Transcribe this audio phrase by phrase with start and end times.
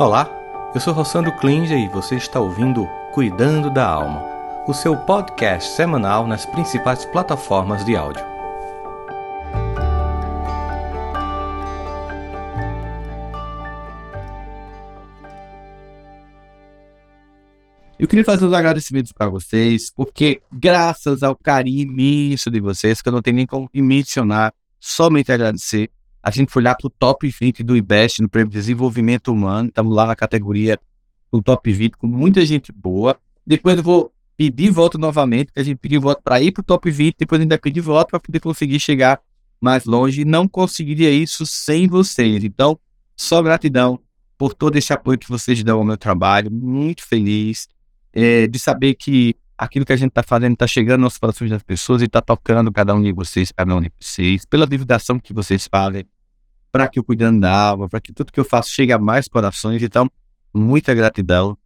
[0.00, 0.30] Olá,
[0.74, 4.24] eu sou Rossandro Klinger e você está ouvindo Cuidando da Alma,
[4.66, 8.24] o seu podcast semanal nas principais plataformas de áudio.
[17.98, 23.08] Eu queria fazer os agradecimentos para vocês, porque graças ao carinho imenso de vocês, que
[23.10, 25.90] eu não tenho nem como me mencionar, somente agradecer,
[26.22, 29.68] a gente foi lá para o top 20 do IBEST no Prêmio de Desenvolvimento Humano.
[29.68, 30.78] Estamos lá na categoria
[31.32, 33.18] do top 20 com muita gente boa.
[33.46, 36.64] Depois eu vou pedir voto novamente, porque a gente pediu voto para ir para o
[36.64, 39.20] top 20, depois ainda pedir voto para poder conseguir chegar
[39.60, 40.24] mais longe.
[40.24, 42.44] Não conseguiria isso sem vocês.
[42.44, 42.78] Então,
[43.16, 43.98] só gratidão
[44.36, 46.50] por todo esse apoio que vocês dão ao meu trabalho.
[46.50, 47.68] Muito feliz
[48.12, 51.62] é, de saber que aquilo que a gente está fazendo está chegando aos corações das
[51.62, 55.34] pessoas e está tocando cada um de vocês, cada um de vocês, pela divulgação que
[55.34, 56.06] vocês fazem,
[56.72, 59.28] para que eu cuidando da alma, para que tudo que eu faço chegue a mais
[59.28, 59.82] corações.
[59.82, 60.10] Então,
[60.54, 61.58] muita gratidão.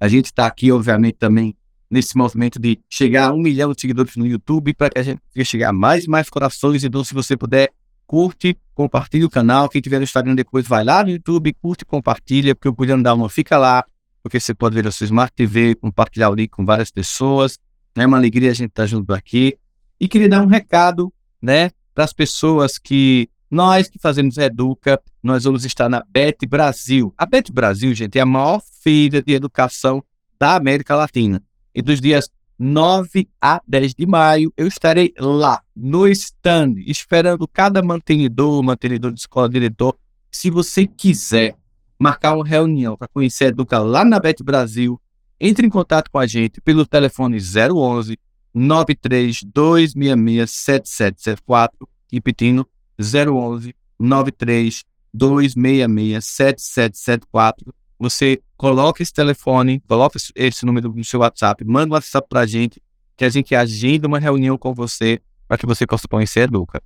[0.00, 1.54] A gente está aqui, obviamente, também
[1.90, 5.20] nesse movimento de chegar a um milhão de seguidores no YouTube para que a gente
[5.20, 6.84] consiga chegar a mais e mais corações.
[6.84, 7.68] Então, se você puder,
[8.06, 9.68] curte, compartilhe o canal.
[9.68, 13.10] Quem tiver no Instagram depois, vai lá no YouTube, curte, compartilha, porque o Cuidando da
[13.10, 13.84] Alma fica lá
[14.22, 17.58] porque você pode ver a sua Smart TV, compartilhar o link com várias pessoas.
[17.94, 19.56] É uma alegria a gente estar junto aqui.
[19.98, 25.44] E queria dar um recado, né, para as pessoas que nós que fazemos Educa, nós
[25.44, 27.12] vamos estar na BET Brasil.
[27.18, 30.02] A BET Brasil, gente, é a maior feira de educação
[30.38, 31.42] da América Latina.
[31.74, 37.82] E dos dias 9 a 10 de maio, eu estarei lá, no stand, esperando cada
[37.82, 39.96] mantenedor, mantenedor de escola, diretor.
[40.30, 41.56] Se você quiser
[42.00, 44.98] marcar uma reunião para conhecer a Educa lá na Bet Brasil,
[45.38, 48.18] entre em contato com a gente pelo telefone 011
[48.54, 52.66] 93 266 7774, repetindo
[52.98, 57.74] 011 93 266 7774.
[57.98, 62.46] Você coloca esse telefone, coloca esse número no seu WhatsApp, manda um WhatsApp para a
[62.46, 62.82] gente,
[63.14, 66.82] que a gente agenda uma reunião com você para que você possa conhecer a Educa.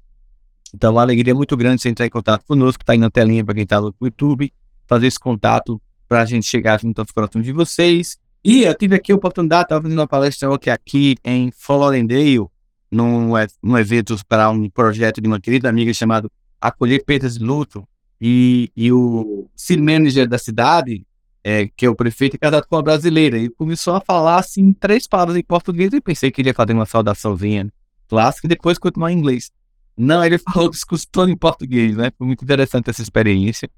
[0.75, 3.55] Então, uma alegria muito grande você entrar em contato conosco, está aí na telinha para
[3.55, 4.53] quem está no YouTube
[4.87, 8.19] fazer esse contato para a gente chegar junto aos corações de vocês.
[8.45, 12.47] E eu tive aqui a oportunidade, estava fazendo uma palestra aqui em Florendale,
[12.91, 13.31] num,
[13.63, 16.31] num evento para um projeto de uma querida amiga chamado
[16.61, 17.87] Acolher Perdas de Luto.
[18.21, 21.07] E, e o city manager da cidade,
[21.43, 23.39] é, que é o prefeito, é casado com uma brasileira.
[23.39, 25.93] E começou a falar assim, três palavras em português.
[25.93, 27.73] E pensei que ele ia fazer uma saudaçãozinha
[28.09, 29.51] clássica e depois continuar em inglês.
[29.97, 32.13] Não, ele falou o discurso todo em português, né?
[32.17, 33.69] Foi muito interessante essa experiência.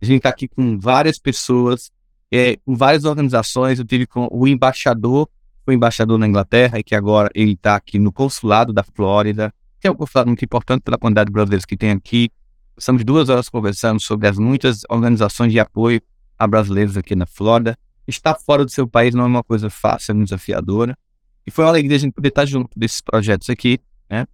[0.00, 1.90] A gente está aqui com várias pessoas,
[2.30, 3.78] é, com várias organizações.
[3.78, 5.28] Eu tive com o embaixador,
[5.66, 9.88] o embaixador na Inglaterra, e que agora ele está aqui no consulado da Flórida, que
[9.88, 12.30] é um consulado muito importante pela quantidade de brasileiros que tem aqui.
[12.76, 16.00] Estamos duas horas conversando sobre as muitas organizações de apoio
[16.38, 17.76] a brasileiros aqui na Flórida.
[18.06, 20.96] Estar fora do seu país não é uma coisa fácil, é muito desafiadora.
[21.44, 24.26] E foi uma alegria a gente poder estar junto desses projetos aqui, né?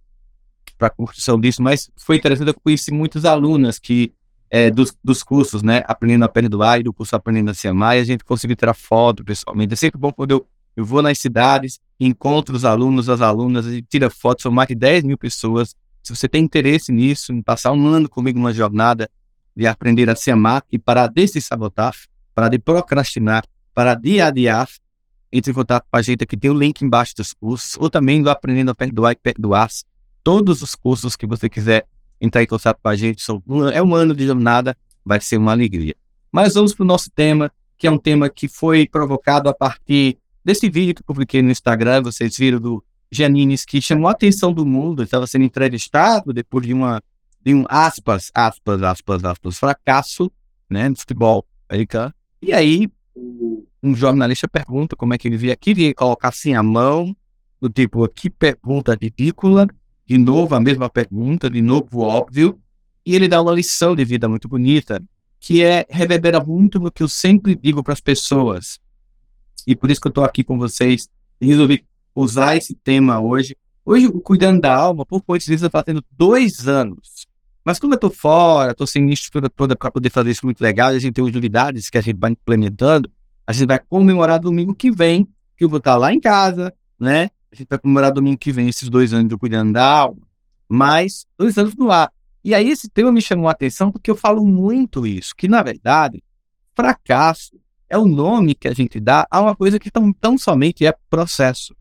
[0.77, 4.13] Para a construção disso, mas foi interessante, eu conheci muitas alunas que
[4.49, 5.83] é, dos, dos cursos, né?
[5.85, 8.73] Aprendendo a perdoar e do curso Aprendendo a Se Amar, e a gente conseguiu tirar
[8.73, 9.73] foto pessoalmente.
[9.73, 13.81] É sempre bom quando eu, eu vou nas cidades, encontro os alunos, as alunas, e
[13.81, 15.75] tira fotos, são mais de 10 mil pessoas.
[16.03, 19.09] Se você tem interesse nisso, em passar um ano comigo numa jornada
[19.55, 21.95] de aprender a se amar e parar de se sabotar,
[22.33, 24.67] parar de procrastinar, parar de adiar,
[25.31, 28.21] entre em contato com a gente aqui, tem o link embaixo dos cursos, ou também
[28.21, 29.69] do Aprendendo a Perdoar e Perdoar.
[30.23, 31.85] Todos os cursos que você quiser
[32.19, 33.23] entrar em contato com a gente.
[33.73, 35.95] É um ano de jornada, vai ser uma alegria.
[36.31, 40.17] Mas vamos para o nosso tema, que é um tema que foi provocado a partir
[40.43, 42.03] desse vídeo que publiquei no Instagram.
[42.03, 45.03] Vocês viram do Janines, que chamou a atenção do mundo.
[45.03, 47.01] Estava sendo entrevistado depois de uma
[47.45, 50.31] de um aspas, aspas, aspas, aspas, fracasso
[50.67, 52.11] né, no futebol americano.
[52.41, 52.89] E aí,
[53.83, 57.15] um jornalista pergunta como é que ele via aqui, ele colocar assim a mão,
[57.61, 59.67] do tipo, que pergunta ridícula,
[60.05, 62.59] de novo a mesma pergunta, de novo óbvio,
[63.05, 65.01] e ele dá uma lição de vida muito bonita,
[65.39, 68.79] que é reverbera muito no que eu sempre digo para as pessoas.
[69.65, 71.07] E por isso que eu estou aqui com vocês,
[71.39, 71.85] e resolvi
[72.15, 73.57] usar esse tema hoje.
[73.85, 77.27] Hoje, o Cuidando da Alma, por coincidência, está fazendo dois anos.
[77.63, 80.89] Mas como eu estou fora, estou sem estrutura toda para poder fazer isso muito legal,
[80.89, 83.11] a gente tem as novidades que a gente vai implementando,
[83.45, 85.27] a gente vai comemorar domingo que vem,
[85.57, 87.29] que eu vou estar lá em casa, né?
[87.55, 90.21] A gente vai comemorar domingo que vem esses dois anos do Cuidando da Alma,
[90.67, 92.11] mas dois anos no ar.
[92.43, 95.63] E aí esse tema me chamou a atenção porque eu falo muito isso, que na
[95.63, 96.21] verdade,
[96.75, 97.57] fracasso
[97.89, 100.93] é o nome que a gente dá a uma coisa que tão, tão somente é
[101.09, 101.73] processo.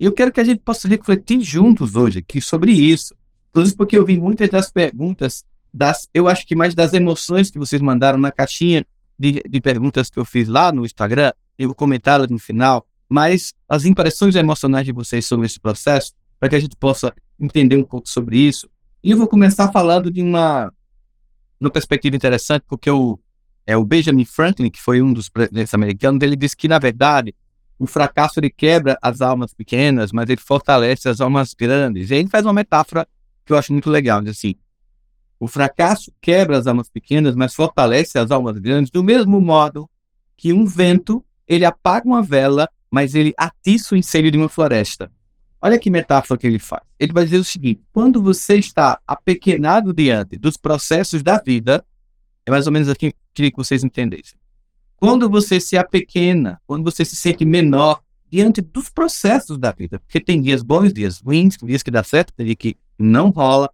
[0.00, 3.14] E eu quero que a gente possa refletir juntos hoje aqui sobre isso.
[3.50, 7.58] Inclusive porque eu vi muitas das perguntas, das, eu acho que mais das emoções que
[7.58, 8.84] vocês mandaram na caixinha
[9.16, 13.52] de, de perguntas que eu fiz lá no Instagram, eu vou comentar no final, mas
[13.68, 17.84] as impressões emocionais de vocês sobre esse processo, para que a gente possa entender um
[17.84, 18.70] pouco sobre isso.
[19.02, 20.72] E eu vou começar falando de uma,
[21.60, 23.18] uma perspectiva interessante, porque o,
[23.66, 27.34] é, o Benjamin Franklin, que foi um dos presidentes americanos, ele disse que, na verdade,
[27.78, 32.10] o fracasso ele quebra as almas pequenas, mas ele fortalece as almas grandes.
[32.10, 33.08] E aí ele faz uma metáfora
[33.44, 34.54] que eu acho muito legal, diz assim,
[35.40, 39.88] o fracasso quebra as almas pequenas, mas fortalece as almas grandes, do mesmo modo
[40.36, 45.10] que um vento, ele apaga uma vela, mas ele atiça o incêndio de uma floresta.
[45.62, 46.82] Olha que metáfora que ele faz.
[46.98, 51.84] Ele vai dizer o seguinte: quando você está apequenado diante dos processos da vida,
[52.46, 54.38] é mais ou menos aqui que eu queria que vocês entendessem.
[54.96, 60.20] Quando você se apequena, quando você se sente menor diante dos processos da vida, porque
[60.20, 63.70] tem dias bons, dias ruins, dias que dá certo, tem dias que não rola,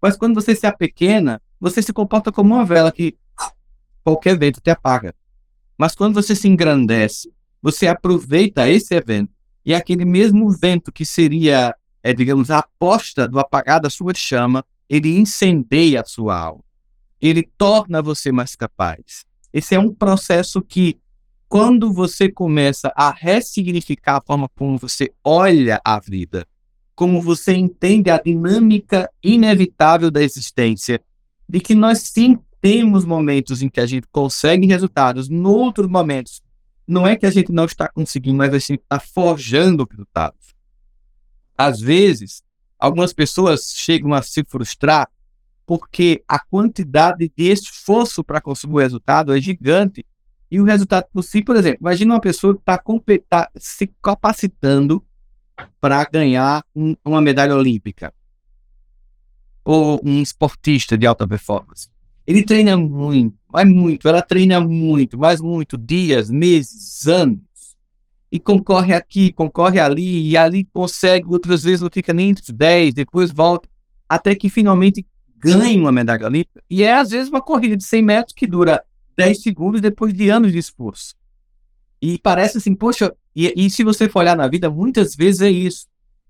[0.00, 3.16] mas quando você se apequena, você se comporta como uma vela que
[4.02, 5.14] qualquer vento te apaga.
[5.76, 7.30] Mas quando você se engrandece,
[7.62, 9.32] você aproveita esse evento
[9.64, 14.64] e aquele mesmo vento que seria, é, digamos, a aposta do apagar da sua chama,
[14.88, 16.64] ele incendeia a sua alma.
[17.20, 19.24] Ele torna você mais capaz.
[19.52, 20.98] Esse é um processo que,
[21.48, 26.46] quando você começa a ressignificar a forma como você olha a vida,
[26.94, 31.00] como você entende a dinâmica inevitável da existência,
[31.48, 36.42] de que nós sim temos momentos em que a gente consegue resultados, noutros momentos
[36.90, 40.54] não é que a gente não está conseguindo, mas a gente está forjando resultados.
[41.56, 42.42] Às vezes,
[42.78, 45.08] algumas pessoas chegam a se frustrar
[45.64, 50.04] porque a quantidade de esforço para conseguir o resultado é gigante
[50.50, 52.82] e o resultado possível, por exemplo, imagina uma pessoa que está
[53.28, 55.04] tá se capacitando
[55.80, 58.12] para ganhar um, uma medalha olímpica.
[59.64, 61.88] Ou um esportista de alta performance.
[62.30, 67.40] Ele treina muito, mas muito, ela treina muito, mais muito, dias, meses, anos.
[68.30, 72.50] E concorre aqui, concorre ali, e ali consegue, outras vezes não fica nem entre os
[72.50, 73.68] 10, depois volta,
[74.08, 75.04] até que finalmente
[75.38, 76.62] ganha uma medalha olímpica.
[76.70, 78.80] E é às vezes uma corrida de 100 metros que dura
[79.16, 81.16] 10 segundos depois de anos de esforço.
[82.00, 85.50] E parece assim, poxa, e, e se você for olhar na vida, muitas vezes é
[85.50, 85.88] isso.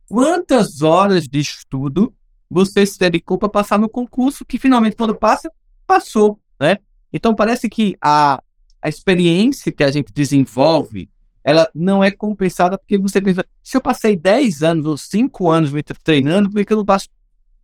[0.08, 2.11] Quantas horas de estudo
[2.49, 5.52] você se dedicou para passar no concurso que finalmente, quando passa,
[5.90, 6.78] passou, né?
[7.12, 8.40] Então parece que a,
[8.81, 11.10] a experiência que a gente desenvolve,
[11.42, 15.72] ela não é compensada porque você pensa, se eu passei 10 anos ou 5 anos
[15.72, 17.08] me treinando, por que eu não passo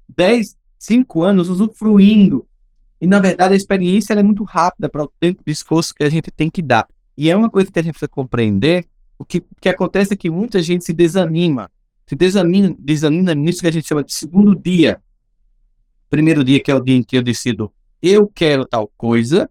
[0.09, 2.45] 10, 5 anos usufruindo?
[3.01, 6.11] E na verdade a experiência é muito rápida para o tempo de esforço que a
[6.11, 6.89] gente tem que dar.
[7.17, 10.29] E é uma coisa que a gente precisa compreender o que, que acontece é que
[10.29, 11.71] muita gente se desanima.
[12.09, 15.01] Se desanima, desanima nisso que a gente chama de segundo dia.
[16.11, 17.73] Primeiro dia, que é o dia em que eu decido
[18.09, 19.51] eu quero tal coisa.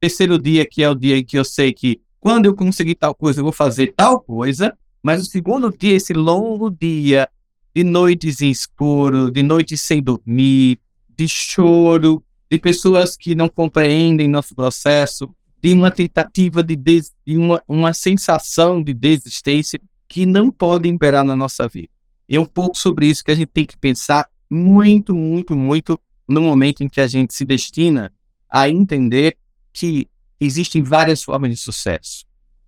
[0.00, 3.14] Terceiro dia, que é o dia em que eu sei que quando eu conseguir tal
[3.14, 4.76] coisa, eu vou fazer tal coisa.
[5.02, 7.28] Mas o segundo dia, esse longo dia
[7.74, 10.78] de noites em escuro, de noites sem dormir,
[11.16, 15.28] de choro, de pessoas que não compreendem nosso processo,
[15.62, 21.24] de uma tentativa de, des, de uma, uma sensação de desistência que não pode imperar
[21.24, 21.88] na nossa vida.
[22.28, 25.98] E é um pouco sobre isso que a gente tem que pensar muito, muito, muito
[26.28, 28.12] no momento em que a gente se destina
[28.48, 29.36] a entender
[29.72, 30.08] que
[30.40, 32.24] existem várias formas de sucesso.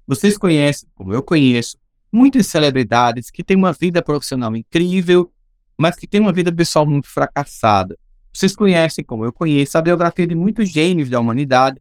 [0.06, 1.76] Vocês conhecem, como eu conheço,
[2.12, 5.32] muitas celebridades que têm uma vida profissional incrível,
[5.76, 7.98] mas que têm uma vida pessoal muito fracassada.
[8.32, 11.80] Vocês conhecem, como eu conheço, a biografia de muitos gênios da humanidade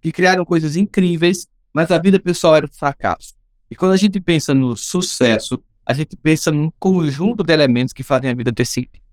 [0.00, 3.34] que criaram coisas incríveis, mas a vida pessoal era um fracasso.
[3.70, 8.02] E quando a gente pensa no sucesso, a gente pensa num conjunto de elementos que
[8.02, 9.05] fazem a vida ter sentido.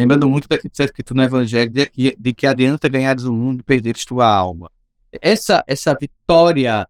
[0.00, 3.32] Lembrando muito daquilo que está escrito no Evangelho, de que, de que adianta ganhares o
[3.32, 4.70] mundo e perderes tua alma.
[5.20, 6.86] Essa, essa vitória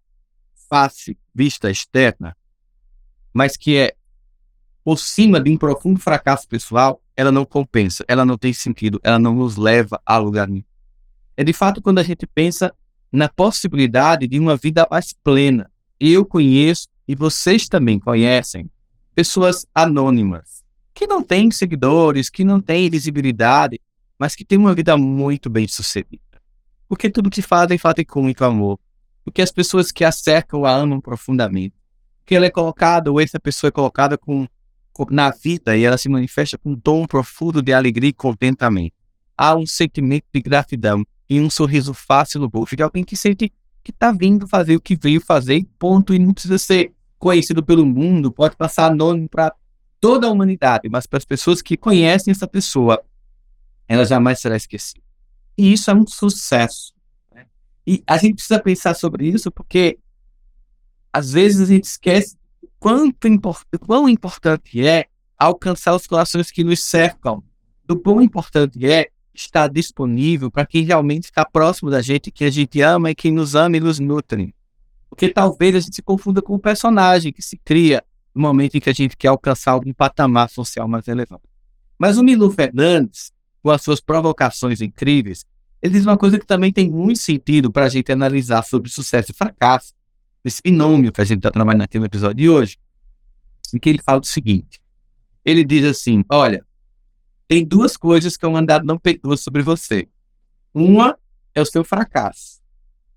[0.68, 2.36] face, vista externa,
[3.32, 3.94] mas que é
[4.84, 9.18] por cima de um profundo fracasso pessoal, ela não compensa, ela não tem sentido, ela
[9.18, 10.64] não nos leva a lugar nenhum
[11.38, 12.74] é de fato quando a gente pensa
[13.12, 15.70] na possibilidade de uma vida mais plena.
[16.00, 18.68] Eu conheço, e vocês também conhecem,
[19.14, 20.57] pessoas anônimas,
[20.98, 23.80] que não têm seguidores, que não têm visibilidade,
[24.18, 26.20] mas que têm uma vida muito bem sucedida.
[26.88, 28.80] Porque tudo que fazem, fazem com muito amor.
[29.24, 31.76] Porque as pessoas que a cercam a amam profundamente.
[32.26, 34.44] Que ela é colocada, ou essa pessoa é colocada com,
[34.92, 38.96] com, na vida e ela se manifesta com um tom profundo de alegria e contentamento.
[39.36, 43.52] Há um sentimento de gratidão e um sorriso fácil no rosto de alguém que sente
[43.84, 47.86] que está vindo fazer o que veio fazer, ponto, e não precisa ser conhecido pelo
[47.86, 49.54] mundo, pode passar anônimo para
[50.00, 53.02] toda a humanidade, mas para as pessoas que conhecem essa pessoa,
[53.86, 55.02] ela jamais será esquecida.
[55.56, 56.92] E isso é um sucesso.
[57.34, 57.46] Né?
[57.86, 59.98] E a gente precisa pensar sobre isso porque
[61.12, 62.36] às vezes a gente esquece
[62.78, 67.42] quanto import quão importante é alcançar os corações que nos cercam,
[67.84, 72.50] do quão importante é estar disponível para quem realmente está próximo da gente, que a
[72.50, 74.54] gente ama e quem nos ama e nos nutre.
[75.08, 78.04] Porque talvez a gente se confunda com o personagem que se cria
[78.38, 81.42] no momento em que a gente quer alcançar algum patamar social mais elevado.
[81.98, 85.44] Mas o Milu Fernandes, com as suas provocações incríveis,
[85.82, 89.32] ele diz uma coisa que também tem muito sentido para a gente analisar sobre sucesso
[89.32, 89.92] e fracasso,
[90.44, 92.78] esse binômio que a gente está trabalhando aqui no episódio de hoje,
[93.74, 94.80] em que ele fala o seguinte:
[95.44, 96.64] ele diz assim, olha,
[97.48, 100.08] tem duas coisas que o mandado não perdoa sobre você.
[100.72, 101.18] Uma
[101.54, 102.60] é o seu fracasso.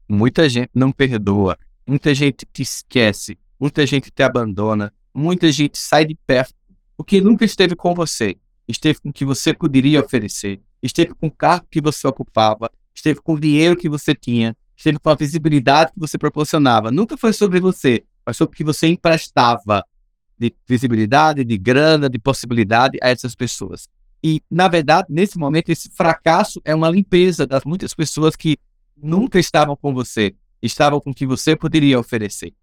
[0.09, 6.05] Muita gente não perdoa, muita gente te esquece, muita gente te abandona, muita gente sai
[6.05, 6.53] de perto
[6.95, 8.37] porque nunca esteve com você,
[8.67, 13.19] esteve com o que você poderia oferecer, esteve com o carro que você ocupava, esteve
[13.21, 16.91] com o dinheiro que você tinha, esteve com a visibilidade que você proporcionava.
[16.91, 19.83] Nunca foi sobre você, mas sobre o que você emprestava
[20.37, 23.87] de visibilidade, de grana, de possibilidade a essas pessoas.
[24.23, 28.57] E, na verdade, nesse momento, esse fracasso é uma limpeza das muitas pessoas que
[28.95, 32.53] nunca estavam com você, estavam com o que você poderia oferecer.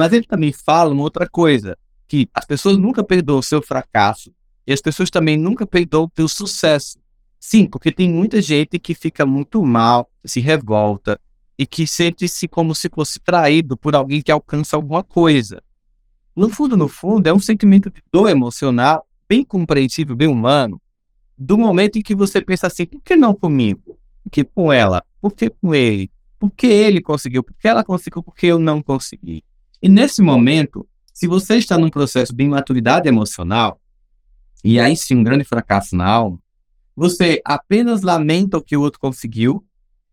[0.00, 1.76] Mas ele também fala uma outra coisa,
[2.08, 4.32] que as pessoas nunca perdoam o seu fracasso
[4.66, 6.98] e as pessoas também nunca perdoam o teu sucesso.
[7.38, 11.20] Sim, porque tem muita gente que fica muito mal, se revolta
[11.58, 15.62] e que sente-se como se fosse traído por alguém que alcança alguma coisa.
[16.34, 20.80] No fundo, no fundo, é um sentimento de dor emocional bem compreensível, bem humano,
[21.36, 23.98] do momento em que você pensa assim, por que não comigo?
[24.24, 25.04] Por que com ela?
[25.20, 26.10] Por que com ele?
[26.38, 27.42] Por que ele conseguiu?
[27.42, 28.22] Por que ela conseguiu?
[28.22, 29.44] Por que eu não consegui?
[29.82, 33.80] E nesse momento, se você está num processo de imaturidade emocional,
[34.62, 36.38] e aí sim um grande fracasso na alma,
[36.94, 39.64] você apenas lamenta o que o outro conseguiu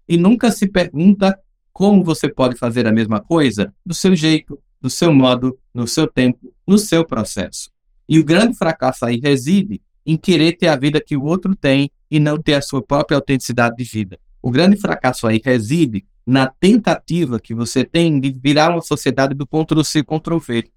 [0.07, 1.37] e nunca se pergunta
[1.73, 6.07] como você pode fazer a mesma coisa do seu jeito, do seu modo, no seu
[6.07, 7.69] tempo, no seu processo.
[8.07, 11.91] E o grande fracasso aí reside em querer ter a vida que o outro tem
[12.09, 14.17] e não ter a sua própria autenticidade de vida.
[14.41, 19.47] O grande fracasso aí reside na tentativa que você tem de virar uma sociedade do
[19.47, 20.69] Ctrl-C, Ctrl-V.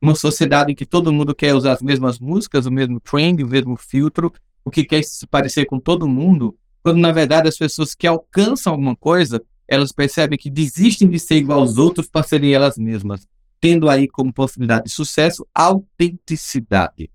[0.00, 3.48] Uma sociedade em que todo mundo quer usar as mesmas músicas, o mesmo trend, o
[3.48, 4.32] mesmo filtro,
[4.64, 8.74] o que quer se parecer com todo mundo, quando na verdade as pessoas que alcançam
[8.74, 13.26] alguma coisa, elas percebem que desistem de ser igual aos outros para serem elas mesmas
[13.60, 17.10] tendo aí como possibilidade de sucesso autenticidade.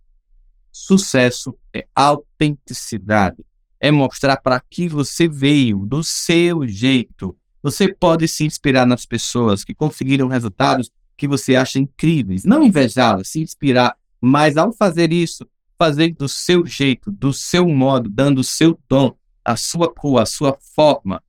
[0.72, 3.46] Sucesso é autenticidade.
[3.80, 7.38] É mostrar para que você veio, do seu jeito.
[7.64, 12.44] Você pode se inspirar nas pessoas que conseguiram resultados que você acha incríveis.
[12.44, 13.96] Não invejá-las, se inspirar.
[14.22, 19.16] Mas ao fazer isso, fazer do seu jeito, do seu modo, dando o seu tom,
[19.44, 21.24] a sua cor, a sua forma.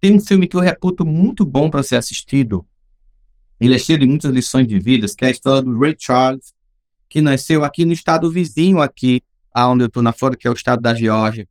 [0.00, 2.66] Tem um filme que eu reputo muito bom para ser assistido,
[3.58, 6.52] ele é cheio de muitas lições de vida, que é a história do Ray Charles,
[7.08, 10.54] que nasceu aqui no estado vizinho aqui, aonde eu estou na Flórida, que é o
[10.54, 11.48] estado da Geórgia.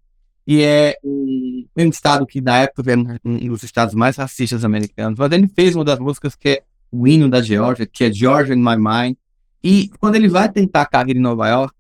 [0.48, 5.18] E é um, um estado que na época era um dos estados mais racistas americanos.
[5.18, 8.54] Mas ele fez uma das músicas que é o hino da Geórgia, que é Georgia
[8.56, 9.18] in My Mind.
[9.64, 11.76] E quando ele vai tentar a carreira em Nova York,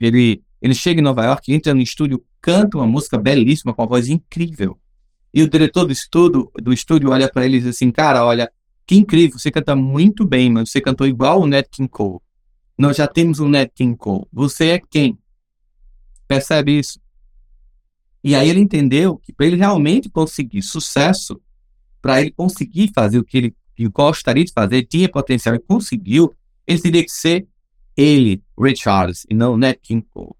[0.00, 3.88] ele, ele chega em Nova York, entra no estúdio, canta uma música belíssima, com uma
[3.88, 4.76] voz incrível.
[5.32, 8.50] E o diretor do estúdio, do estúdio olha para ele e diz assim, cara, olha,
[8.84, 12.18] que incrível, você canta muito bem, mas você cantou igual o Nat King Cole.
[12.76, 14.26] Nós já temos o Nat King Cole.
[14.32, 15.16] Você é quem?
[16.26, 16.98] Percebe isso?
[18.22, 21.40] E aí ele entendeu que para ele realmente conseguir sucesso,
[22.02, 23.56] para ele conseguir fazer o que ele
[23.88, 26.34] gostaria de fazer, tinha potencial e conseguiu,
[26.66, 27.46] ele teria que ser
[27.96, 30.34] ele, Richards, e não Nat King Cole.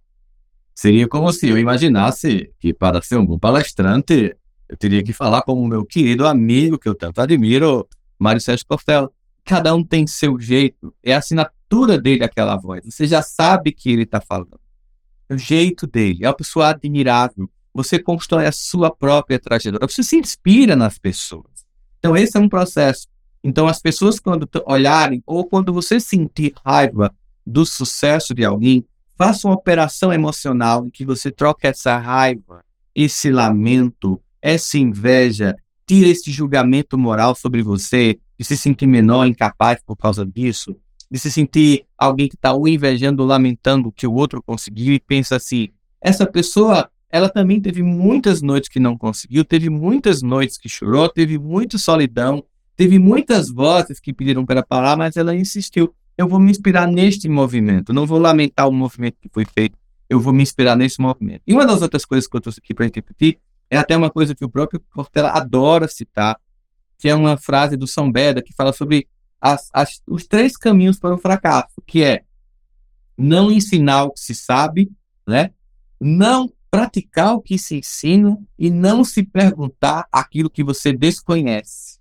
[0.74, 4.34] Seria como se eu imaginasse que para ser um bom palestrante,
[4.68, 7.86] eu teria que falar como meu querido amigo, que eu tanto admiro,
[8.18, 9.10] Mário Sérgio Cortella.
[9.44, 12.84] Cada um tem seu jeito, é a assinatura dele aquela voz.
[12.84, 14.60] Você já sabe que ele está falando.
[15.28, 17.50] É o jeito dele, é uma pessoa admirável.
[17.82, 19.86] Você constrói a sua própria trajetória.
[19.88, 21.64] Você se inspira nas pessoas.
[21.98, 23.06] Então, esse é um processo.
[23.42, 27.14] Então, as pessoas, quando olharem, ou quando você sentir raiva
[27.46, 28.84] do sucesso de alguém,
[29.16, 32.62] faça uma operação emocional em que você troca essa raiva,
[32.94, 35.56] esse lamento, essa inveja,
[35.86, 40.76] tira esse julgamento moral sobre você, de se sentir menor, incapaz por causa disso,
[41.10, 45.00] de se sentir alguém que está o invejando, lamentando o que o outro conseguiu e
[45.00, 45.68] pensa assim:
[46.00, 51.08] essa pessoa, ela também teve muitas noites que não conseguiu, teve muitas noites que chorou,
[51.08, 52.44] teve muita solidão,
[52.76, 55.92] teve muitas vozes que pediram para parar, mas ela insistiu.
[56.16, 59.76] Eu vou me inspirar neste movimento, não vou lamentar o movimento que foi feito,
[60.08, 61.42] eu vou me inspirar nesse movimento.
[61.46, 63.38] E uma das outras coisas que eu trouxe aqui para repetir
[63.68, 66.36] É até uma coisa que o próprio Cortella adora citar,
[66.98, 69.08] que é uma frase do São Beda que fala sobre
[69.40, 72.22] as, as, os três caminhos para o fracasso, que é
[73.16, 74.90] não ensinar o que se sabe,
[75.26, 75.50] né?
[76.00, 81.98] não praticar o que se ensina e não se perguntar aquilo que você desconhece.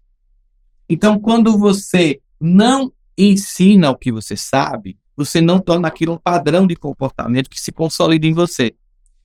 [0.88, 6.66] Então, quando você não ensina o que você sabe, você não torna aquilo um padrão
[6.66, 8.74] de comportamento que se consolida em você.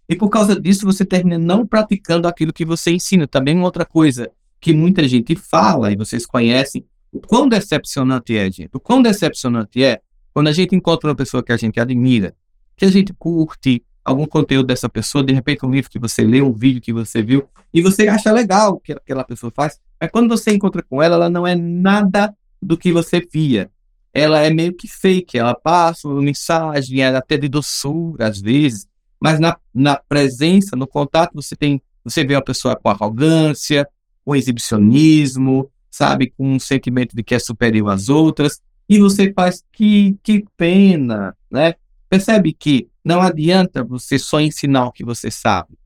[0.08, 3.26] E por causa disso, você termina não praticando aquilo que você ensina.
[3.26, 8.50] Também uma outra coisa que muita gente fala, e vocês conhecem, o quão decepcionante é,
[8.50, 8.70] gente.
[8.74, 10.00] O quão decepcionante é
[10.32, 12.34] quando a gente encontra uma pessoa que a gente admira,
[12.76, 16.46] que a gente curte algum conteúdo dessa pessoa, de repente um livro que você leu,
[16.46, 20.10] um vídeo que você viu, e você acha legal o que aquela pessoa faz, mas
[20.10, 23.70] quando você encontra com ela, ela não é nada do que você via.
[24.12, 28.86] Ela é meio que fake, ela passa uma mensagem, é até de doçura às vezes,
[29.18, 33.88] mas na, na presença, no contato, você tem, você vê uma pessoa com arrogância,
[34.24, 39.64] com exibicionismo, sabe, com um sentimento de que é superior às outras, e você faz
[39.72, 41.74] que, que pena, né?
[42.08, 45.78] Percebe que não adianta você só ensinar o que você sabe.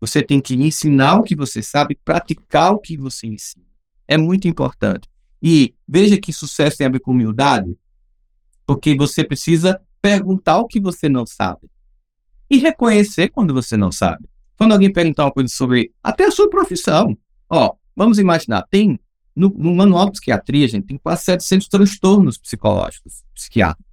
[0.00, 3.66] Você tem que ensinar o que você sabe, praticar o que você ensina.
[4.06, 5.08] É muito importante.
[5.42, 7.76] E veja que sucesso tem a ver com humildade,
[8.66, 11.68] porque você precisa perguntar o que você não sabe
[12.48, 14.28] e reconhecer quando você não sabe.
[14.56, 17.16] Quando alguém perguntar uma coisa sobre até a sua profissão,
[17.48, 18.98] ó, vamos imaginar, tem
[19.34, 23.89] no, no manual de psiquiatria, gente, tem quase 700 transtornos psicológicos, psiquiátricos.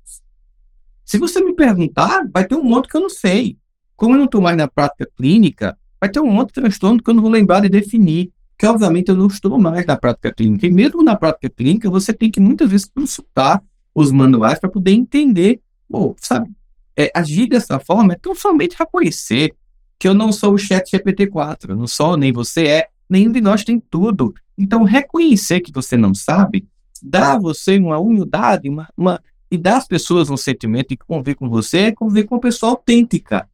[1.08, 3.58] Se você me perguntar, vai ter um monte que eu não sei.
[3.96, 7.10] Como eu não estou mais na prática clínica, vai ter um monte de transtorno que
[7.10, 8.30] eu não vou lembrar de definir.
[8.60, 10.68] Que obviamente eu não estou mais na prática clínica.
[10.68, 13.64] E mesmo na prática clínica, você tem que muitas vezes consultar
[13.96, 16.50] os manuais para poder entender, pô, sabe,
[16.94, 19.56] é, agir dessa forma é tão somente reconhecer
[19.98, 23.64] que eu não sou o chat GPT-4, não sou, nem você é, nenhum de nós
[23.64, 24.34] tem tudo.
[24.58, 26.68] Então, reconhecer que você não sabe
[27.02, 31.36] dá a você uma humildade, uma, uma, e dá às pessoas um sentimento de conviver
[31.36, 33.48] com você é conviver com uma pessoa autêntica,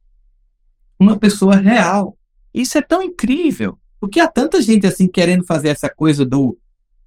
[1.00, 2.18] uma pessoa real.
[2.54, 6.58] Isso é tão incrível, porque há tanta gente assim querendo fazer essa coisa do,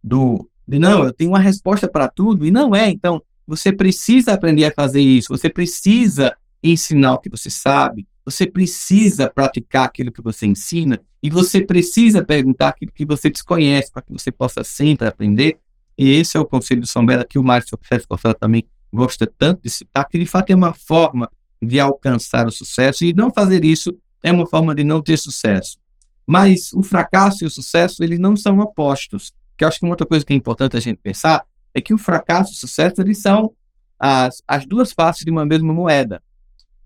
[0.03, 2.91] do de não, eu tenho uma resposta para tudo, e não é.
[2.91, 8.45] Então, você precisa aprender a fazer isso, você precisa ensinar o que você sabe, você
[8.45, 14.03] precisa praticar aquilo que você ensina, e você precisa perguntar aquilo que você desconhece, para
[14.03, 15.59] que você possa sempre aprender.
[15.97, 19.63] E esse é o conselho do São Bela que o Márcio Féscola também gosta tanto
[19.63, 23.65] de citar, que de fato é uma forma de alcançar o sucesso, e não fazer
[23.65, 25.79] isso é uma forma de não ter sucesso.
[26.27, 29.33] Mas o fracasso e o sucesso, eles não são opostos.
[29.57, 31.95] Que eu acho que uma outra coisa que é importante a gente pensar é que
[31.95, 33.55] o fracasso e o sucesso, eles são
[33.99, 36.23] as, as duas faces de uma mesma moeda.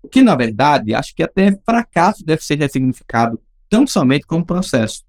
[0.03, 5.03] O que, na verdade, acho que até fracasso deve ser ressignificado tão somente como processo.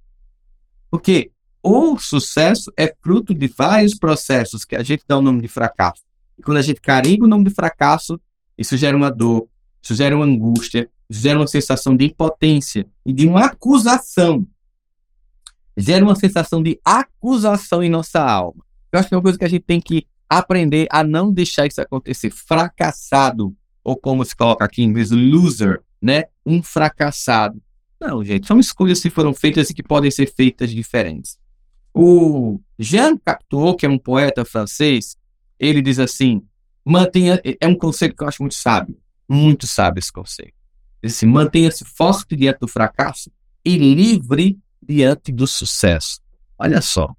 [0.91, 1.31] Porque
[1.63, 6.03] o sucesso é fruto de vários processos que a gente dá o nome de fracasso.
[6.43, 8.21] E quando a gente carimba o nome de fracasso,
[8.59, 9.47] isso gera uma dor,
[9.81, 14.45] isso gera uma angústia, isso gera uma sensação de impotência e de uma acusação.
[15.77, 18.65] Gera uma sensação de acusação em nossa alma.
[18.91, 21.65] Eu acho que é uma coisa que a gente tem que aprender a não deixar
[21.65, 22.31] isso acontecer.
[22.31, 26.25] Fracassado, ou como se coloca aqui em inglês, loser, né?
[26.45, 27.63] Um fracassado.
[28.01, 31.39] Não, gente, são escolhas que foram feitas e que podem ser feitas diferentes.
[31.95, 35.17] O Jean Cocteau, que é um poeta francês,
[35.63, 36.43] ele diz assim:
[36.85, 37.41] mantenha.
[37.61, 38.99] É um conselho que eu acho muito sábio,
[39.29, 40.53] muito sábio esse conselho.
[41.03, 43.31] Diz assim: mantenha-se forte diante do fracasso
[43.65, 46.21] e livre diante do sucesso.
[46.59, 47.15] Olha só.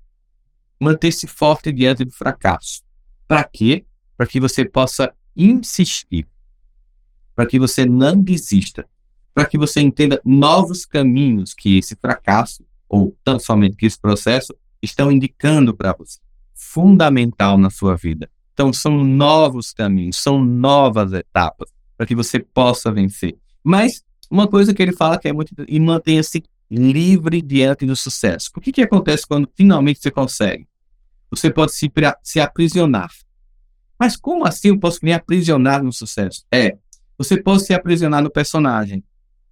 [0.78, 2.82] Manter-se forte diante do fracasso.
[3.26, 3.86] Para quê?
[4.18, 6.28] Para que você possa insistir.
[7.34, 8.86] Para que você não desista.
[9.34, 14.54] Para que você entenda novos caminhos que esse fracasso, ou tão somente que esse processo,
[14.82, 16.20] estão indicando para você
[16.54, 18.30] fundamental na sua vida.
[18.54, 23.36] Então, são novos caminhos, são novas etapas para que você possa vencer.
[23.64, 25.54] Mas uma coisa que ele fala que é muito.
[25.68, 28.50] e mantenha-se livre diante do sucesso.
[28.56, 30.68] O que, que acontece quando finalmente você consegue?
[31.30, 31.92] Você pode se,
[32.24, 33.12] se aprisionar.
[34.00, 36.44] Mas como assim eu posso me aprisionar no sucesso?
[36.52, 36.78] É,
[37.18, 39.04] você pode se aprisionar no personagem.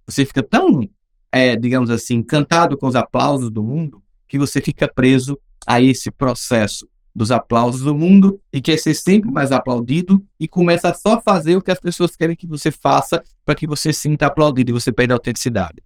[0.06, 0.88] Você fica tão,
[1.30, 6.10] é, digamos assim, encantado com os aplausos do mundo que você fica preso a esse
[6.10, 11.20] processo dos aplausos do mundo e quer ser sempre mais aplaudido e começa a só
[11.20, 14.72] fazer o que as pessoas querem que você faça para que você sinta aplaudido e
[14.72, 15.82] você perde a autenticidade.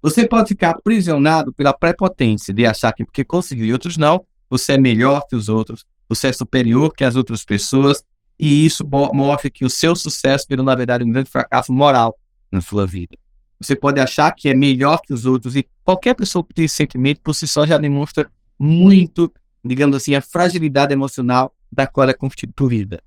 [0.00, 4.72] Você pode ficar aprisionado pela prepotência de achar que porque conseguiu e outros não, você
[4.74, 8.02] é melhor que os outros, você é superior que as outras pessoas
[8.38, 12.16] e isso mostra que o seu sucesso virou, na verdade, um grande fracasso moral
[12.50, 13.16] na sua vida.
[13.58, 16.76] Você pode achar que é melhor que os outros e qualquer pessoa que tem esse
[16.76, 19.32] sentimento por si só já demonstra muito,
[19.66, 23.02] digamos assim, a fragilidade emocional da qual é constituída.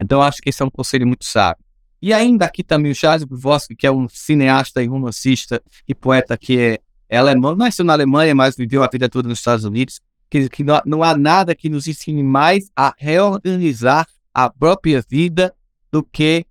[0.00, 1.64] Então acho que esse é um conselho muito sábio.
[2.00, 6.36] E ainda aqui também o Charles Bukowski, que é um cineasta e romancista e poeta
[6.36, 10.00] que é, é alemão, nasceu na Alemanha, mas viveu a vida toda nos Estados Unidos,
[10.28, 15.54] que, que não, não há nada que nos ensine mais a reorganizar a própria vida
[15.90, 16.44] do que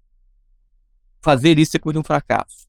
[1.21, 2.67] fazer isso depois de um fracasso.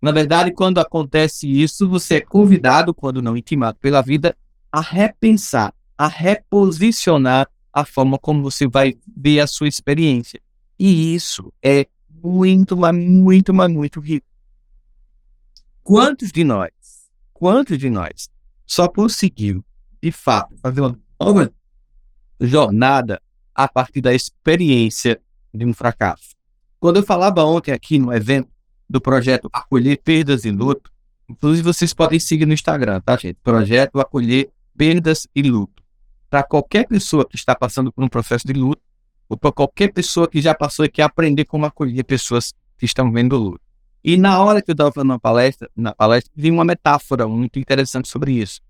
[0.00, 4.36] Na verdade, quando acontece isso, você é convidado, quando não intimado pela vida,
[4.70, 10.40] a repensar, a reposicionar a forma como você vai ver a sua experiência.
[10.76, 14.26] E isso é muito, mas muito, mas muito rico.
[15.80, 16.72] Quantos de nós,
[17.32, 18.28] quantos de nós
[18.66, 19.64] só conseguiu,
[20.02, 21.52] de fato, fazer uma
[22.40, 23.22] jornada
[23.54, 25.20] a partir da experiência
[25.54, 26.34] de um fracasso?
[26.80, 28.50] Quando eu falava ontem aqui no evento
[28.90, 30.90] do projeto Acolher Perdas e Luto,
[31.28, 33.38] inclusive vocês podem seguir no Instagram, tá, gente?
[33.40, 35.81] Projeto Acolher Perdas e Luto.
[36.32, 38.80] Para qualquer pessoa que está passando por um processo de luto,
[39.28, 43.12] ou para qualquer pessoa que já passou e quer aprender como acolher pessoas que estão
[43.12, 43.60] vendo luto.
[44.02, 47.58] E na hora que eu estava fazendo uma palestra, na palestra, vi uma metáfora muito
[47.58, 48.62] interessante sobre isso.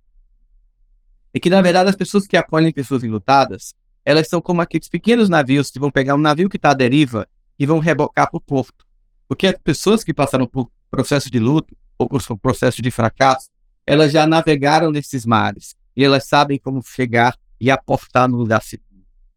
[1.32, 5.28] É que, na verdade, as pessoas que acolhem pessoas enlutadas, elas são como aqueles pequenos
[5.28, 8.40] navios que vão pegar um navio que está à deriva e vão rebocar para o
[8.40, 8.84] porto.
[9.28, 13.48] Porque as pessoas que passaram por processo de luto ou por processo de fracasso,
[13.86, 18.90] elas já navegaram nesses mares e elas sabem como chegar e aportar no lugar seguro.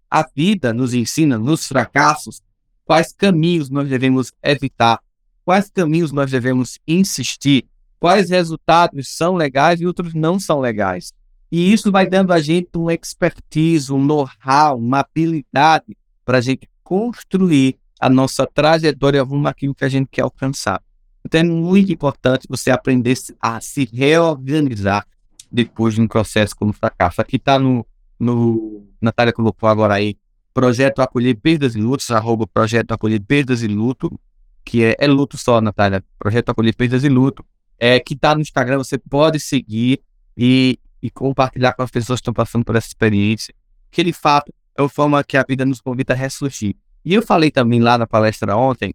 [0.10, 2.42] A vida nos ensina, nos fracassos,
[2.84, 5.00] quais caminhos nós devemos evitar,
[5.46, 7.68] quais caminhos nós devemos insistir,
[8.00, 11.14] quais resultados são legais e outros não são legais.
[11.52, 16.68] E isso vai dando a gente um expertise, um know-how, uma habilidade para a gente
[16.84, 20.82] construir a nossa trajetória rumo àquilo que a gente quer alcançar.
[21.24, 25.06] Então é muito importante você aprender a se reorganizar
[25.52, 27.22] depois de um processo como fracasso.
[27.22, 27.86] Aqui está no,
[28.20, 28.88] no.
[29.02, 30.18] Natália colocou agora aí.
[30.54, 34.18] Projeto Acolher Perdas e Lutos, arroba Projeto Acolher Perdas e Luto,
[34.64, 36.04] que é, é luto só, Natália.
[36.18, 37.46] Projeto Acolher Perdas e Luto.
[37.78, 40.02] É, que está no Instagram, você pode seguir
[40.38, 43.54] e, e compartilhar com as pessoas que estão passando por essa experiência.
[43.92, 46.76] Que de fato é uma forma que a vida nos convida a ressurgir.
[47.04, 48.94] E eu falei também lá na palestra ontem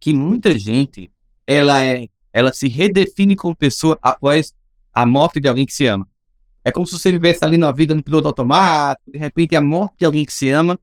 [0.00, 1.10] que muita gente
[1.46, 4.54] ela é ela se redefine como pessoa após
[4.92, 6.06] a morte de alguém que se ama.
[6.68, 10.00] É como se você vivesse ali na vida no piloto automático, de repente a morte
[10.00, 10.78] de alguém que se ama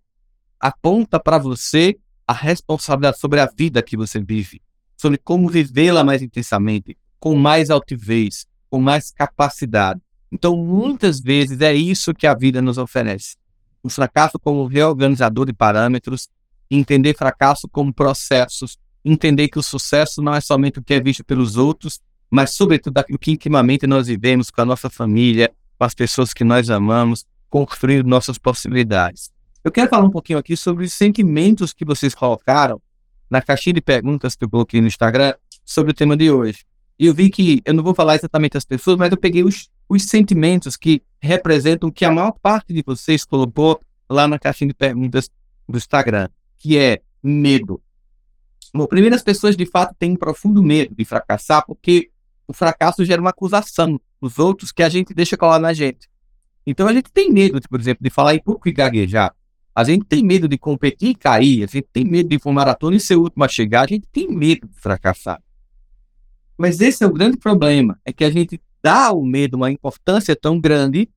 [0.59, 1.95] aponta para você
[2.27, 4.61] a responsabilidade sobre a vida que você vive,
[4.97, 10.01] sobre como vivê-la mais intensamente, com mais altivez, com mais capacidade.
[10.31, 13.35] Então, muitas vezes é isso que a vida nos oferece
[13.83, 16.27] o fracasso como reorganizador de parâmetros,
[16.71, 21.23] entender fracasso como processos, entender que o sucesso não é somente o que é visto
[21.23, 25.93] pelos outros, mas sobretudo aquilo que intimamente nós vivemos com a nossa família, com as
[25.93, 29.31] pessoas que nós amamos, construir nossas possibilidades.
[29.63, 32.81] Eu quero falar um pouquinho aqui sobre os sentimentos que vocês colocaram
[33.29, 35.33] na caixinha de perguntas que eu coloquei no Instagram
[35.63, 36.65] sobre o tema de hoje.
[36.97, 39.69] E eu vi que, eu não vou falar exatamente as pessoas, mas eu peguei os
[39.87, 44.73] os sentimentos que representam que a maior parte de vocês colocou lá na caixinha de
[44.73, 45.29] perguntas
[45.67, 47.81] do Instagram, que é medo.
[48.73, 52.09] Bom, primeiro as pessoas de fato têm um profundo medo de fracassar, porque
[52.47, 56.09] o fracasso gera uma acusação dos outros que a gente deixa colar na gente.
[56.65, 59.35] Então a gente tem medo, por exemplo, de falar em público e gaguejar.
[59.73, 61.63] A gente tem medo de competir e cair.
[61.63, 63.83] A gente tem medo de ir para uma maratona e ser o último a chegar.
[63.83, 65.41] A gente tem medo de fracassar.
[66.57, 70.35] Mas esse é o grande problema, é que a gente dá ao medo uma importância
[70.35, 71.09] tão grande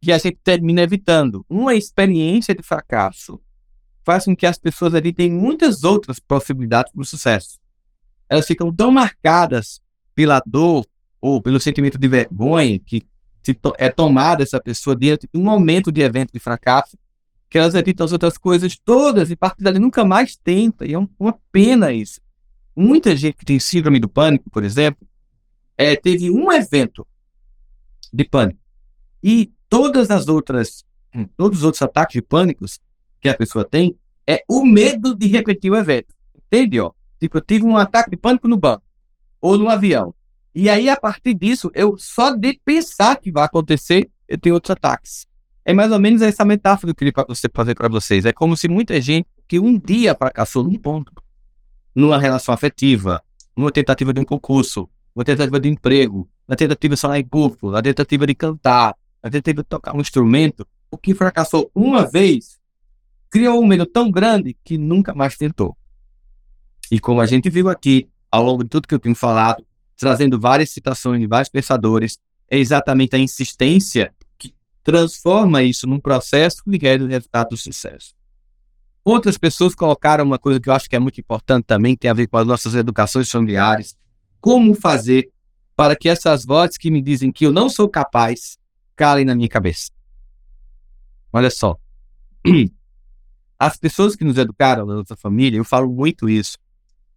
[0.00, 1.44] que a gente termina evitando.
[1.48, 3.40] Uma experiência de fracasso
[4.04, 7.58] faz com que as pessoas ali tenham muitas outras possibilidades para o sucesso.
[8.28, 9.80] Elas ficam tão marcadas
[10.14, 10.86] pela dor
[11.26, 13.02] ou pelo sentimento de vergonha que
[13.42, 16.96] to é tomada essa pessoa diante de um momento de evento de fracasso
[17.50, 20.86] que elas evitam as outras coisas todas e partir dali nunca mais tenta.
[20.86, 22.20] E é uma pena isso.
[22.76, 25.06] Muita gente que tem síndrome do pânico, por exemplo,
[25.76, 27.06] é, teve um evento
[28.12, 28.60] de pânico
[29.22, 30.84] e todas as outras,
[31.36, 32.80] todos os outros ataques de pânicos
[33.20, 33.96] que a pessoa tem
[34.28, 36.14] é o medo de repetir o evento.
[36.36, 36.78] Entende?
[36.78, 36.92] Ó?
[37.18, 38.84] Tipo, eu tive um ataque de pânico no banco
[39.40, 40.14] ou no avião.
[40.58, 44.70] E aí, a partir disso, eu só de pensar que vai acontecer, eu tenho outros
[44.70, 45.26] ataques.
[45.62, 48.24] É mais ou menos essa metáfora que eu queria fazer para vocês.
[48.24, 51.12] É como se muita gente que um dia fracassou num ponto,
[51.94, 53.22] numa relação afetiva,
[53.54, 57.70] numa tentativa de um concurso, uma tentativa de emprego, na tentativa de sonar em público,
[57.70, 62.58] na tentativa de cantar, na tentativa de tocar um instrumento, o que fracassou uma vez
[63.28, 65.76] criou um medo tão grande que nunca mais tentou.
[66.90, 69.62] E como a gente viu aqui, ao longo de tudo que eu tenho falado,
[69.96, 72.18] trazendo várias citações de vários pensadores,
[72.50, 74.54] é exatamente a insistência que
[74.84, 78.14] transforma isso num processo que gera o resultado do sucesso.
[79.04, 82.14] Outras pessoas colocaram uma coisa que eu acho que é muito importante também, tem a
[82.14, 83.96] ver com as nossas educações familiares.
[84.40, 85.30] Como fazer
[85.76, 88.58] para que essas vozes que me dizem que eu não sou capaz
[88.96, 89.92] calem na minha cabeça?
[91.32, 91.78] Olha só.
[93.58, 96.58] As pessoas que nos educaram na nossa família, eu falo muito isso,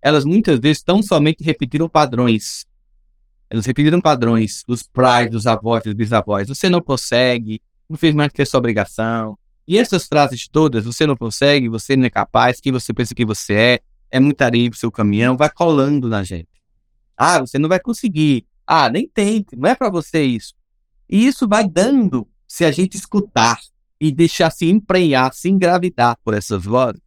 [0.02, 2.66] elas muitas vezes tão somente repetiram padrões.
[3.50, 6.48] Elas repetiram padrões dos pais, dos avós, dos bisavós.
[6.48, 9.38] Você não consegue, não fez mais que a sua obrigação.
[9.68, 13.26] E essas frases todas, você não consegue, você não é capaz, quem você pensa que
[13.26, 13.80] você é,
[14.12, 16.48] é muito areia pro seu caminhão, vai colando na gente.
[17.18, 18.46] Ah, você não vai conseguir.
[18.66, 20.54] Ah, nem tente, não é para você isso.
[21.10, 23.60] E isso vai dando, se a gente escutar
[24.00, 27.02] e deixar se emprenhar, se engravidar por essas vozes,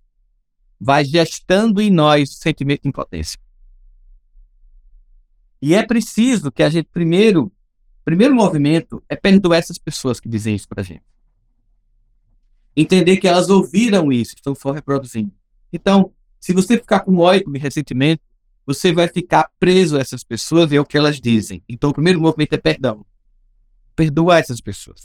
[0.80, 3.38] vai gestando em nós o sentimento de impotência.
[5.62, 7.52] E é preciso que a gente primeiro,
[8.04, 11.04] primeiro movimento é perdoar essas pessoas que dizem isso pra gente.
[12.76, 15.32] Entender que elas ouviram isso, estão só reproduzindo.
[15.72, 18.20] Então, se você ficar com ódio e ressentimento,
[18.66, 21.62] você vai ficar preso a essas pessoas e ao que elas dizem.
[21.68, 23.06] Então, o primeiro movimento é perdão.
[23.94, 25.02] Perdoar essas pessoas.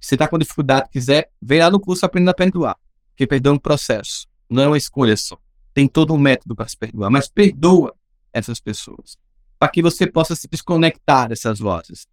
[0.00, 2.78] Se você está com dificuldade, quiser, vem lá no curso Aprenda a Perdoar.
[3.10, 5.38] Porque perdão é um processo, não é uma escolha só.
[5.74, 7.94] Tem todo um método para se perdoar, mas perdoa
[8.32, 9.18] essas pessoas
[9.58, 12.06] para que você possa se desconectar dessas vozes.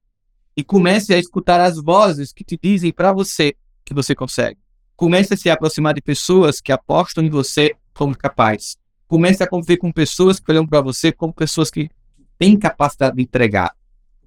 [0.55, 4.59] E comece a escutar as vozes que te dizem para você que você consegue.
[4.95, 8.77] Comece a se aproximar de pessoas que apostam em você como capaz.
[9.07, 11.89] Comece a conviver com pessoas que olham para você como pessoas que
[12.37, 13.75] têm capacidade de entregar.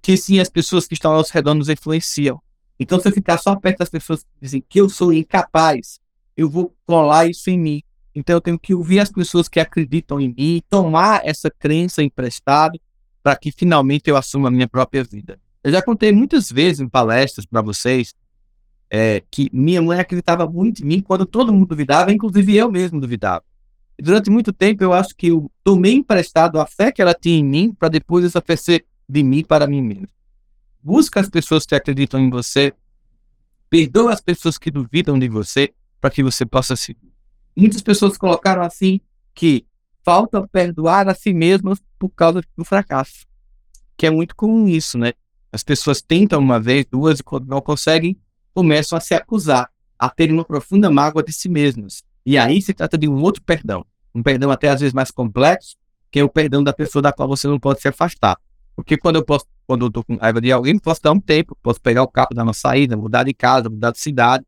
[0.02, 2.40] Que sim, as pessoas que estão ao redor nos influenciam.
[2.78, 5.98] Então, se eu ficar só perto das pessoas que dizem que eu sou incapaz,
[6.36, 7.82] eu vou colar isso em mim.
[8.14, 12.78] Então, eu tenho que ouvir as pessoas que acreditam em mim, tomar essa crença emprestada
[13.26, 15.36] para que finalmente eu assuma a minha própria vida.
[15.64, 18.14] Eu já contei muitas vezes em palestras para vocês
[18.88, 23.00] é, que minha mãe acreditava muito em mim quando todo mundo duvidava, inclusive eu mesmo
[23.00, 23.42] duvidava.
[23.98, 27.36] E durante muito tempo eu acho que eu tomei emprestado a fé que ela tinha
[27.36, 30.08] em mim para depois essa fé ser de mim para mim mesmo.
[30.80, 32.72] Busca as pessoas que acreditam em você,
[33.68, 36.96] perdoa as pessoas que duvidam de você para que você possa se.
[37.56, 39.00] Muitas pessoas colocaram assim
[39.34, 39.66] que
[40.06, 43.26] falta perdoar a si mesmas por causa do fracasso.
[43.96, 45.14] Que é muito comum isso, né?
[45.50, 48.16] As pessoas tentam uma vez, duas, e quando não conseguem,
[48.54, 52.04] começam a se acusar, a terem uma profunda mágoa de si mesmas.
[52.24, 53.84] E aí se trata de um outro perdão.
[54.14, 55.76] Um perdão até às vezes mais complexo,
[56.08, 58.38] que é o perdão da pessoa da qual você não pode se afastar.
[58.76, 61.58] Porque quando eu posso, quando eu tô com raiva de alguém, posso dar um tempo,
[61.60, 64.44] posso pegar o carro, dar uma saída, mudar de casa, mudar de cidade.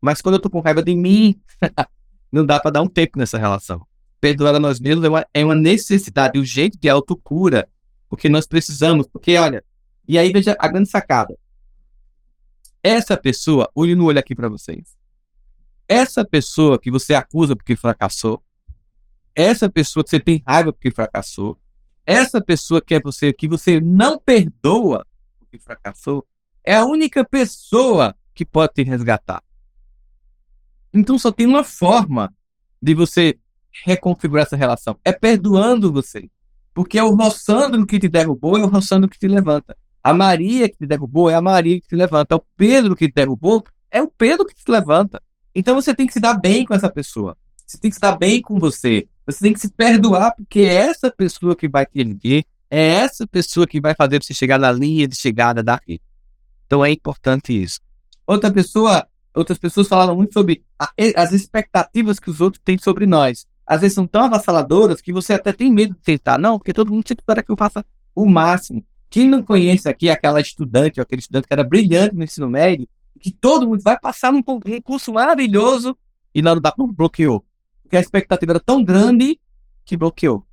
[0.00, 1.38] Mas quando eu tô com raiva de mim,
[2.32, 3.86] não dá para dar um tempo nessa relação
[4.22, 7.68] perdoar a nós mesmos é uma, é uma necessidade, um jeito de autocura,
[8.08, 9.64] porque nós precisamos, porque olha,
[10.06, 11.36] e aí veja a grande sacada.
[12.84, 14.96] Essa pessoa, olho no olho aqui para vocês.
[15.88, 18.40] Essa pessoa que você acusa porque fracassou,
[19.34, 21.58] essa pessoa que você tem raiva porque fracassou,
[22.06, 25.04] essa pessoa que é você que você não perdoa
[25.40, 26.24] porque fracassou,
[26.62, 29.42] é a única pessoa que pode te resgatar.
[30.94, 32.32] Então só tem uma forma
[32.80, 33.36] de você
[33.84, 34.96] reconfigurar essa relação?
[35.04, 36.28] É perdoando você.
[36.74, 39.76] Porque é o Rossandro que te derrubou, é o Rossandro que te levanta.
[40.02, 42.36] A Maria que te derrubou é a Maria que te levanta.
[42.36, 45.22] O Pedro que te derrubou é o Pedro que te levanta.
[45.54, 47.36] Então você tem que se dar bem com essa pessoa.
[47.66, 49.06] Você tem que se dar bem com você.
[49.26, 53.26] Você tem que se perdoar, porque é essa pessoa que vai te erguer, é essa
[53.26, 56.00] pessoa que vai fazer você chegar na linha de chegada daqui.
[56.66, 57.78] Então é importante isso.
[58.26, 63.06] Outra pessoa, outras pessoas falaram muito sobre a, as expectativas que os outros têm sobre
[63.06, 66.38] nós às vezes são tão avassaladoras que você até tem medo de tentar.
[66.38, 68.84] Não, porque todo mundo espera que eu faça o máximo.
[69.08, 72.88] Quem não conhece aqui aquela estudante aquele estudante que era brilhante no ensino médio,
[73.20, 74.42] que todo mundo vai passar num
[74.82, 75.96] curso maravilhoso
[76.34, 77.44] e não dá, bloqueou.
[77.82, 79.38] Porque a expectativa era tão grande
[79.84, 80.46] que bloqueou.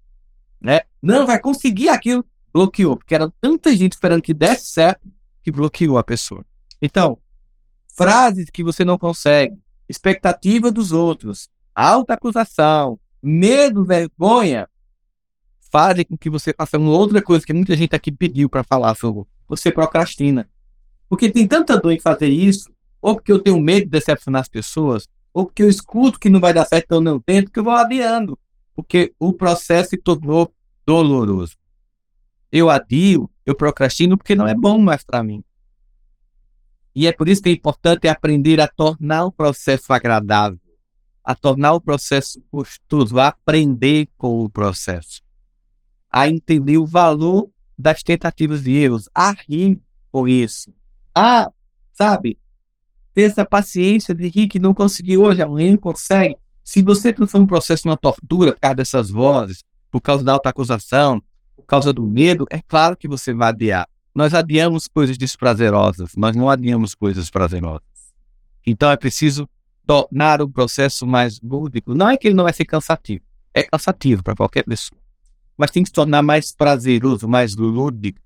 [0.62, 0.82] Né?
[1.02, 2.98] Não vai conseguir aquilo, bloqueou.
[2.98, 5.08] Porque era tanta gente esperando que desse certo
[5.42, 6.46] que bloqueou a pessoa.
[6.82, 7.18] Então,
[7.96, 14.68] frases que você não consegue, expectativa dos outros, alta acusação, medo, vergonha,
[15.72, 18.96] fazem com que você faça uma outra coisa que muita gente aqui pediu para falar
[18.96, 19.24] sobre.
[19.48, 20.50] Você procrastina.
[21.08, 22.70] Porque tem tanta dor em fazer isso,
[23.02, 26.40] ou porque eu tenho medo de decepcionar as pessoas, ou porque eu escuto que não
[26.40, 28.38] vai dar certo, então eu não tento, que eu vou adiando.
[28.76, 30.54] Porque o processo se tornou
[30.86, 31.56] doloroso.
[32.52, 35.44] Eu adio, eu procrastino porque não é bom mais para mim.
[36.94, 40.60] E é por isso que é importante aprender a tornar o processo agradável
[41.30, 45.22] a tornar o processo gostoso, a aprender com o processo.
[46.12, 49.80] a entender o valor das tentativas e erros, a rir
[50.12, 50.74] com isso,
[51.14, 51.52] a,
[51.94, 52.40] sabe,
[53.14, 56.36] ter essa paciência de rir que não conseguiu hoje, amanhã consegue.
[56.64, 61.22] Se você transforma um processo numa tortura por causa dessas vozes, por causa da acusação,
[61.56, 63.88] por causa do medo, é claro que você vai adiar.
[64.16, 67.84] Nós adiamos coisas desprazerosas, mas não adiamos coisas prazerosas.
[68.66, 69.48] Então é preciso
[69.90, 71.96] tornar o processo mais lúdico.
[71.96, 75.02] Não é que ele não vai ser cansativo, é cansativo para qualquer pessoa,
[75.58, 78.20] mas tem que se tornar mais prazeroso, mais lúdico,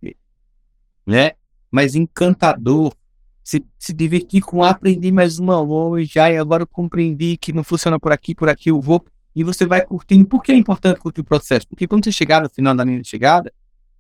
[1.08, 1.32] né?
[1.72, 2.94] mais encantador.
[3.42, 5.56] Se, se divertir com aprender mais uma
[6.04, 9.42] já e agora eu compreendi que não funciona por aqui, por aqui eu vou, e
[9.42, 10.26] você vai curtindo.
[10.26, 11.66] Por que é importante curtir o processo?
[11.70, 13.54] Porque quando você chegar no final da linha de chegada,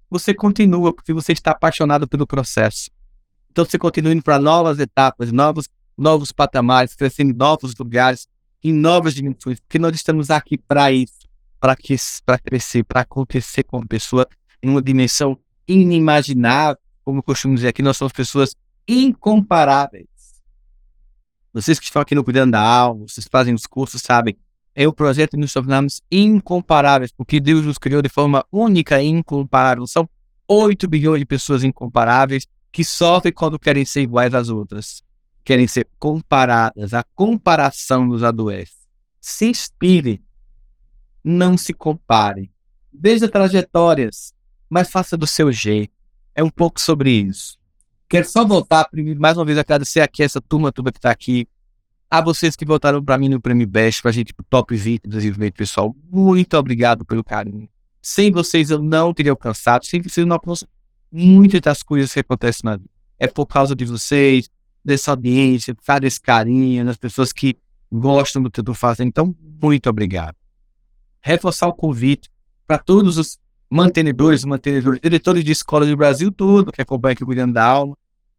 [0.09, 2.89] você continua, porque você está apaixonado pelo processo.
[3.51, 8.27] Então você continua indo para novas etapas, novos, novos patamares, crescendo em novos lugares,
[8.63, 11.27] em novas dimensões, porque nós estamos aqui para isso,
[11.59, 11.75] para
[12.37, 14.27] crescer, para acontecer com a pessoa
[14.61, 18.55] em uma dimensão inimaginável, como eu costumo dizer aqui, nós somos pessoas
[18.87, 20.07] incomparáveis.
[21.53, 24.35] Vocês que estão aqui no Cuidando da Alma, vocês fazem os cursos, sabem,
[24.73, 29.07] é o projeto e nos tornamos incomparáveis, porque Deus nos criou de forma única e
[29.07, 29.85] incomparável.
[29.85, 30.09] São
[30.47, 35.03] 8 bilhões de pessoas incomparáveis que sofrem quando querem ser iguais às outras,
[35.43, 36.93] querem ser comparadas.
[36.93, 38.73] A comparação nos adoece.
[39.19, 40.21] Se inspire,
[41.23, 42.51] não se compare.
[42.91, 44.33] Veja trajetórias,
[44.69, 45.93] mas faça do seu jeito.
[46.35, 47.57] É um pouco sobre isso.
[48.09, 51.47] Quero só voltar, mais uma vez, agradecer aqui essa turma, turma que está aqui,
[52.09, 55.01] a vocês que votaram para mim no Prêmio Best, para a gente pro Top 20
[55.01, 57.67] de desenvolvimento pessoal, muito obrigado pelo carinho.
[57.99, 60.67] Sem vocês eu não teria alcançado, sem vocês eu não alcanço
[61.11, 62.89] muitas das coisas que acontecem na vida.
[63.17, 64.47] É por causa de vocês,
[64.83, 67.57] dessa audiência, sabe, desse carinho, das pessoas que
[67.91, 69.05] gostam do que eu estou.
[69.05, 70.35] Então, muito obrigado.
[71.21, 72.29] Reforçar o convite
[72.67, 73.37] para todos os
[73.69, 77.97] mantenedores, mantenedores, diretores de escola do Brasil todo, que acompanham aqui o Cuidando da Alma.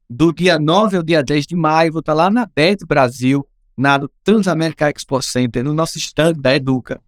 [0.09, 3.99] Do dia 9 ao dia 10 de maio, vou estar lá na BET Brasil, na
[4.23, 7.01] Transamérica Expo Center, no nosso stand da Educa.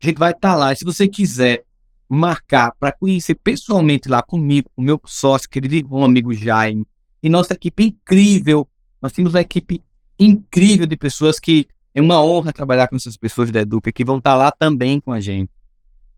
[0.00, 0.72] A gente vai estar tá lá.
[0.72, 1.64] E se você quiser
[2.08, 6.86] marcar para conhecer pessoalmente lá comigo, com o meu sócio, querido irmão, amigo Jaime,
[7.22, 8.68] e nossa equipe incrível.
[9.00, 9.82] Nós temos uma equipe
[10.18, 14.18] incrível de pessoas que é uma honra trabalhar com essas pessoas da Educa, que vão
[14.18, 15.50] estar tá lá também com a gente.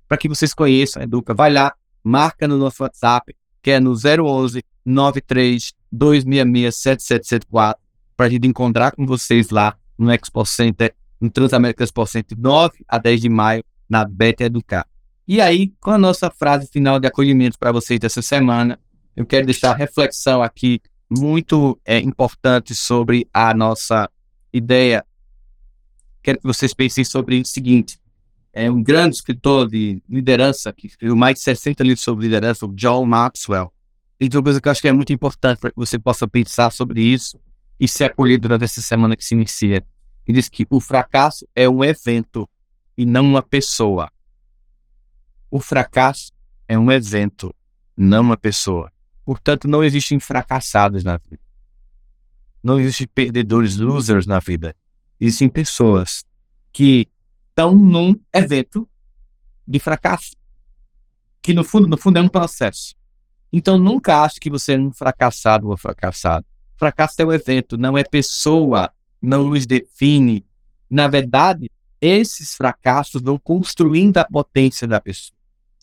[0.09, 3.93] Para que vocês conheçam a Educa, vai lá, marca no nosso WhatsApp, que é no
[3.93, 7.83] 011 93 266 7774,
[8.17, 12.85] para a gente encontrar com vocês lá no Expo Center, no Transamérica Expo Center, 9
[12.88, 14.87] a 10 de maio, na Bet Educar.
[15.27, 18.79] E aí, com a nossa frase final de acolhimento para vocês dessa semana,
[19.14, 24.11] eu quero deixar reflexão aqui muito é, importante sobre a nossa
[24.53, 25.05] ideia.
[26.23, 27.99] Quero que vocês pensem sobre o seguinte:
[28.53, 32.75] é um grande escritor de liderança, que escreveu mais de 60 livros sobre liderança, o
[32.75, 33.73] John Maxwell.
[34.21, 36.73] E uma coisa que eu acho que é muito importante para que você possa pensar
[36.73, 37.38] sobre isso
[37.79, 39.85] e ser acolhido durante essa semana que se inicia.
[40.27, 42.49] Ele diz que o fracasso é um evento
[42.97, 44.11] e não uma pessoa.
[45.51, 46.33] O fracasso
[46.66, 47.55] é um evento,
[47.97, 48.92] não uma pessoa.
[49.29, 51.43] Portanto, não existem fracassados na vida.
[52.62, 54.75] Não existem perdedores, losers na vida.
[55.21, 56.25] Existem pessoas
[56.73, 57.07] que
[57.51, 58.88] estão num evento
[59.67, 60.35] de fracasso.
[61.43, 62.95] Que no fundo, no fundo é um processo.
[63.53, 66.47] Então nunca ache que você é um fracassado ou fracassado.
[66.79, 70.43] Fracasso é um evento, não é pessoa, não nos define.
[70.88, 75.37] Na verdade, esses fracassos vão construindo a potência da pessoa.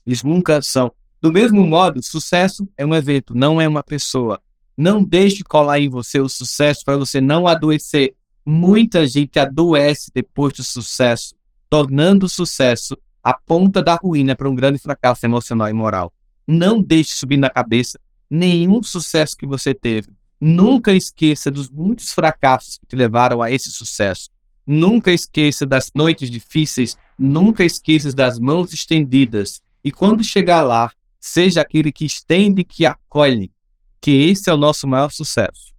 [0.04, 0.92] Eles nunca são.
[1.26, 4.40] Do mesmo modo, sucesso é um evento, não é uma pessoa.
[4.78, 8.14] Não deixe colar em você o sucesso para você não adoecer.
[8.46, 11.34] Muita gente adoece depois do sucesso,
[11.68, 16.14] tornando o sucesso a ponta da ruína para um grande fracasso emocional e moral.
[16.48, 20.10] Não deixe subir na cabeça nenhum sucesso que você teve.
[20.40, 24.30] Nunca esqueça dos muitos fracassos que te levaram a esse sucesso.
[24.64, 26.96] Nunca esqueça das noites difíceis.
[27.18, 29.60] Nunca esqueça das mãos estendidas.
[29.84, 30.92] E quando chegar lá,
[31.26, 33.52] seja aquele que estende que acolhe.
[34.00, 35.74] Que esse é o nosso maior sucesso.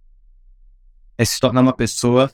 [1.17, 2.29] É se tornar uma pessoa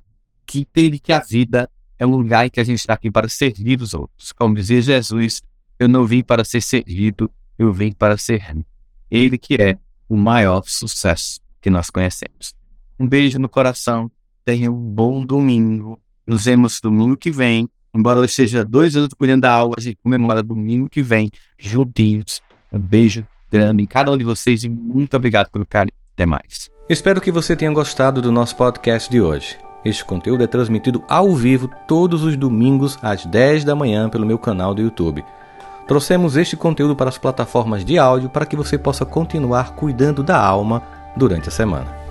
[0.46, 3.30] que entende que a vida é um lugar em que a gente está aqui para
[3.30, 4.32] servir os outros.
[4.32, 5.44] Como dizia Jesus,
[5.78, 8.44] eu não vim para ser servido, eu vim para ser
[9.12, 9.78] Ele que é
[10.10, 12.56] o maior sucesso que nós conhecemos.
[13.00, 14.12] Um beijo no coração,
[14.44, 16.02] tenha um bom domingo.
[16.26, 17.70] Nos vemos domingo que vem.
[17.94, 22.42] Embora hoje seja dois anos cuidando da aula, a gente comemora domingo que vem, juntinhos.
[22.74, 25.94] Um beijo grande em cada um de vocês e muito obrigado pelo carinho.
[26.16, 26.70] Até mais.
[26.90, 29.58] Espero que você tenha gostado do nosso podcast de hoje.
[29.86, 34.40] Este conteúdo é transmitido ao vivo todos os domingos às 10 da manhã pelo meu
[34.40, 35.24] canal do YouTube.
[35.88, 40.40] Trouxemos este conteúdo para as plataformas de áudio para que você possa continuar cuidando da
[40.40, 40.82] alma
[41.16, 42.03] durante a semana.